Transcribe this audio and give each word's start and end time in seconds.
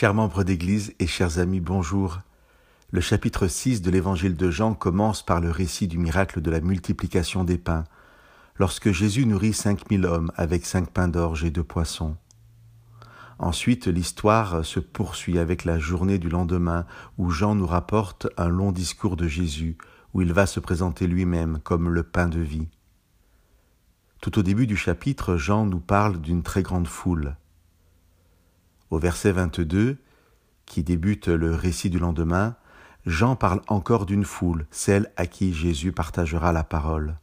Chers 0.00 0.14
membres 0.14 0.44
d'Église 0.44 0.94
et 0.98 1.06
chers 1.06 1.40
amis, 1.40 1.60
bonjour. 1.60 2.20
Le 2.90 3.02
chapitre 3.02 3.48
6 3.48 3.82
de 3.82 3.90
l'Évangile 3.90 4.34
de 4.34 4.50
Jean 4.50 4.72
commence 4.72 5.22
par 5.22 5.42
le 5.42 5.50
récit 5.50 5.88
du 5.88 5.98
miracle 5.98 6.40
de 6.40 6.50
la 6.50 6.62
multiplication 6.62 7.44
des 7.44 7.58
pains, 7.58 7.84
lorsque 8.56 8.92
Jésus 8.92 9.26
nourrit 9.26 9.52
cinq 9.52 9.90
mille 9.90 10.06
hommes 10.06 10.32
avec 10.36 10.64
cinq 10.64 10.88
pains 10.88 11.08
d'orge 11.08 11.44
et 11.44 11.50
deux 11.50 11.64
poissons. 11.64 12.16
Ensuite, 13.38 13.88
l'histoire 13.88 14.64
se 14.64 14.80
poursuit 14.80 15.38
avec 15.38 15.66
la 15.66 15.78
journée 15.78 16.16
du 16.16 16.30
lendemain, 16.30 16.86
où 17.18 17.28
Jean 17.28 17.54
nous 17.54 17.66
rapporte 17.66 18.26
un 18.38 18.48
long 18.48 18.72
discours 18.72 19.18
de 19.18 19.28
Jésus, 19.28 19.76
où 20.14 20.22
il 20.22 20.32
va 20.32 20.46
se 20.46 20.60
présenter 20.60 21.08
lui-même 21.08 21.58
comme 21.62 21.90
le 21.90 22.04
pain 22.04 22.28
de 22.28 22.40
vie. 22.40 22.68
Tout 24.22 24.38
au 24.38 24.42
début 24.42 24.66
du 24.66 24.78
chapitre, 24.78 25.36
Jean 25.36 25.66
nous 25.66 25.80
parle 25.80 26.22
d'une 26.22 26.42
très 26.42 26.62
grande 26.62 26.88
foule. 26.88 27.36
Au 28.90 28.98
verset 28.98 29.32
22, 29.32 29.98
qui 30.66 30.82
débute 30.82 31.28
le 31.28 31.54
récit 31.54 31.90
du 31.90 31.98
lendemain, 31.98 32.56
Jean 33.06 33.36
parle 33.36 33.62
encore 33.68 34.04
d'une 34.04 34.24
foule, 34.24 34.66
celle 34.70 35.12
à 35.16 35.26
qui 35.26 35.54
Jésus 35.54 35.92
partagera 35.92 36.52
la 36.52 36.64
parole. 36.64 37.18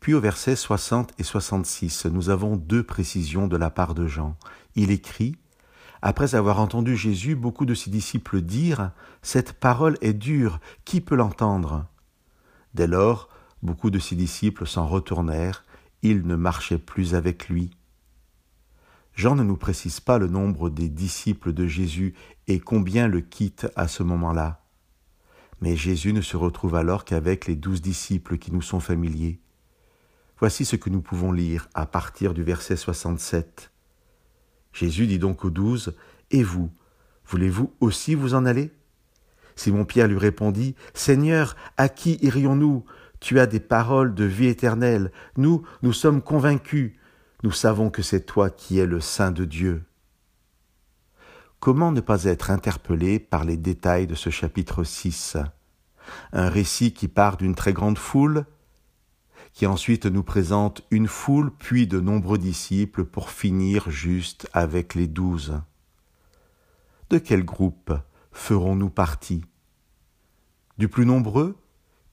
Puis 0.00 0.14
au 0.14 0.20
verset 0.20 0.56
60 0.56 1.12
et 1.18 1.22
66, 1.22 2.06
nous 2.06 2.30
avons 2.30 2.56
deux 2.56 2.82
précisions 2.82 3.46
de 3.46 3.56
la 3.56 3.70
part 3.70 3.94
de 3.94 4.06
Jean. 4.06 4.36
Il 4.74 4.90
écrit 4.90 5.36
Après 6.02 6.34
avoir 6.34 6.60
entendu 6.60 6.96
Jésus, 6.96 7.36
beaucoup 7.36 7.66
de 7.66 7.74
ses 7.74 7.90
disciples 7.90 8.40
dire 8.40 8.90
Cette 9.22 9.54
parole 9.54 9.98
est 10.00 10.12
dure, 10.12 10.60
qui 10.84 11.00
peut 11.00 11.16
l'entendre? 11.16 11.86
Dès 12.74 12.86
lors, 12.86 13.28
beaucoup 13.62 13.90
de 13.90 13.98
ses 13.98 14.16
disciples 14.16 14.66
s'en 14.66 14.86
retournèrent 14.86 15.64
il 16.04 16.26
ne 16.26 16.36
marchait 16.36 16.78
plus 16.78 17.14
avec 17.14 17.48
lui. 17.48 17.70
Jean 19.14 19.36
ne 19.36 19.44
nous 19.44 19.56
précise 19.56 20.00
pas 20.00 20.18
le 20.18 20.26
nombre 20.26 20.70
des 20.70 20.88
disciples 20.88 21.52
de 21.52 21.66
Jésus 21.66 22.14
et 22.48 22.58
combien 22.58 23.06
le 23.06 23.20
quittent 23.20 23.68
à 23.76 23.86
ce 23.86 24.02
moment-là. 24.02 24.64
Mais 25.60 25.76
Jésus 25.76 26.12
ne 26.12 26.20
se 26.20 26.36
retrouve 26.36 26.74
alors 26.74 27.04
qu'avec 27.04 27.46
les 27.46 27.54
douze 27.54 27.80
disciples 27.80 28.38
qui 28.38 28.52
nous 28.52 28.62
sont 28.62 28.80
familiers. 28.80 29.40
Voici 30.38 30.64
ce 30.64 30.76
que 30.76 30.90
nous 30.90 31.00
pouvons 31.00 31.30
lire 31.30 31.68
à 31.74 31.86
partir 31.86 32.34
du 32.34 32.42
verset 32.42 32.76
67. 32.76 33.70
Jésus 34.72 35.06
dit 35.06 35.20
donc 35.20 35.44
aux 35.44 35.50
douze, 35.50 35.94
Et 36.32 36.42
vous, 36.42 36.70
voulez-vous 37.26 37.72
aussi 37.80 38.16
vous 38.16 38.34
en 38.34 38.44
aller? 38.44 38.72
Simon-Pierre 39.54 40.08
lui 40.08 40.18
répondit, 40.18 40.74
Seigneur, 40.92 41.54
à 41.76 41.88
qui 41.88 42.18
irions-nous? 42.20 42.84
Tu 43.20 43.38
as 43.38 43.46
des 43.46 43.60
paroles 43.60 44.14
de 44.14 44.24
vie 44.24 44.48
éternelle. 44.48 45.12
Nous, 45.36 45.62
nous 45.82 45.92
sommes 45.92 46.20
convaincus. 46.20 46.94
Nous 47.44 47.52
savons 47.52 47.90
que 47.90 48.00
c'est 48.00 48.24
toi 48.24 48.48
qui 48.48 48.78
es 48.78 48.86
le 48.86 49.02
Saint 49.02 49.30
de 49.30 49.44
Dieu. 49.44 49.84
Comment 51.60 51.92
ne 51.92 52.00
pas 52.00 52.24
être 52.24 52.50
interpellé 52.50 53.18
par 53.18 53.44
les 53.44 53.58
détails 53.58 54.06
de 54.06 54.14
ce 54.14 54.30
chapitre 54.30 54.82
6 54.82 55.36
Un 56.32 56.48
récit 56.48 56.94
qui 56.94 57.06
part 57.06 57.36
d'une 57.36 57.54
très 57.54 57.74
grande 57.74 57.98
foule, 57.98 58.46
qui 59.52 59.66
ensuite 59.66 60.06
nous 60.06 60.22
présente 60.22 60.86
une 60.90 61.06
foule 61.06 61.50
puis 61.54 61.86
de 61.86 62.00
nombreux 62.00 62.38
disciples 62.38 63.04
pour 63.04 63.28
finir 63.28 63.90
juste 63.90 64.48
avec 64.54 64.94
les 64.94 65.06
douze. 65.06 65.60
De 67.10 67.18
quel 67.18 67.44
groupe 67.44 67.92
ferons-nous 68.32 68.88
partie? 68.88 69.44
Du 70.78 70.88
plus 70.88 71.04
nombreux 71.04 71.58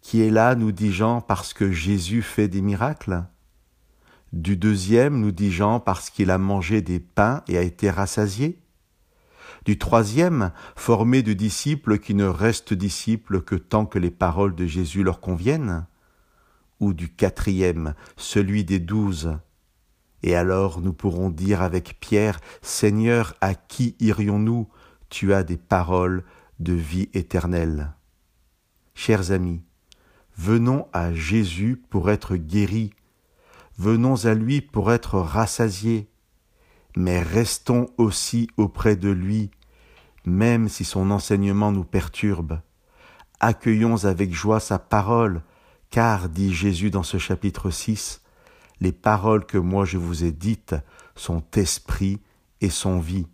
qui 0.01 0.21
est 0.23 0.29
là, 0.29 0.55
nous 0.55 0.73
dit 0.73 0.91
Jean, 0.91 1.21
parce 1.21 1.53
que 1.53 1.71
Jésus 1.71 2.21
fait 2.21 2.49
des 2.49 2.61
miracles? 2.61 3.23
Du 4.33 4.55
deuxième, 4.55 5.19
nous 5.19 5.31
dit 5.31 5.51
Jean, 5.51 5.79
parce 5.79 6.09
qu'il 6.09 6.31
a 6.31 6.37
mangé 6.37 6.81
des 6.81 6.99
pains 6.99 7.43
et 7.47 7.57
a 7.57 7.61
été 7.61 7.89
rassasié. 7.89 8.59
Du 9.65 9.77
troisième, 9.77 10.51
formé 10.75 11.21
de 11.21 11.33
disciples 11.33 11.99
qui 11.99 12.15
ne 12.15 12.25
restent 12.25 12.73
disciples 12.73 13.41
que 13.41 13.55
tant 13.55 13.85
que 13.85 13.99
les 13.99 14.09
paroles 14.09 14.55
de 14.55 14.65
Jésus 14.65 15.03
leur 15.03 15.19
conviennent. 15.19 15.85
Ou 16.79 16.93
du 16.93 17.09
quatrième, 17.09 17.93
celui 18.15 18.63
des 18.63 18.79
douze. 18.79 19.37
Et 20.23 20.35
alors 20.35 20.81
nous 20.81 20.93
pourrons 20.93 21.29
dire 21.29 21.61
avec 21.61 21.97
Pierre, 21.99 22.39
Seigneur, 22.61 23.35
à 23.41 23.53
qui 23.53 23.95
irions-nous? 23.99 24.67
Tu 25.09 25.33
as 25.33 25.43
des 25.43 25.57
paroles 25.57 26.23
de 26.59 26.73
vie 26.73 27.09
éternelle. 27.13 27.93
Chers 28.95 29.31
amis, 29.31 29.61
Venons 30.37 30.87
à 30.93 31.13
Jésus 31.13 31.79
pour 31.89 32.09
être 32.09 32.35
guéris, 32.35 32.93
venons 33.77 34.25
à 34.25 34.33
lui 34.33 34.61
pour 34.61 34.91
être 34.91 35.19
rassasiés, 35.19 36.09
mais 36.95 37.21
restons 37.21 37.87
aussi 37.97 38.49
auprès 38.57 38.95
de 38.95 39.09
lui, 39.09 39.51
même 40.25 40.69
si 40.69 40.83
son 40.83 41.11
enseignement 41.11 41.71
nous 41.71 41.83
perturbe. 41.83 42.61
Accueillons 43.39 44.05
avec 44.05 44.33
joie 44.33 44.59
sa 44.59 44.77
parole, 44.77 45.41
car, 45.89 46.29
dit 46.29 46.53
Jésus 46.53 46.91
dans 46.91 47.03
ce 47.03 47.17
chapitre 47.17 47.69
6, 47.69 48.21
les 48.81 48.91
paroles 48.91 49.45
que 49.45 49.57
moi 49.57 49.85
je 49.85 49.97
vous 49.97 50.23
ai 50.23 50.31
dites 50.31 50.75
sont 51.15 51.43
esprit 51.55 52.19
et 52.61 52.69
sont 52.69 52.99
vie. 52.99 53.27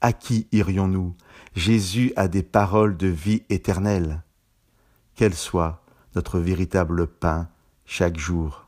À 0.00 0.12
qui 0.12 0.46
irions-nous? 0.52 1.16
Jésus 1.54 2.12
a 2.16 2.28
des 2.28 2.42
paroles 2.42 2.96
de 2.96 3.08
vie 3.08 3.42
éternelle. 3.48 4.22
Qu'elles 5.16 5.34
soient 5.34 5.82
notre 6.14 6.38
véritable 6.38 7.08
pain 7.08 7.48
chaque 7.84 8.18
jour. 8.18 8.67